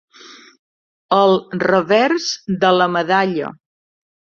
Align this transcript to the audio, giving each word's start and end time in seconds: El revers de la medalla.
El 1.19 1.35
revers 1.67 2.33
de 2.67 2.77
la 2.83 2.93
medalla. 2.99 3.57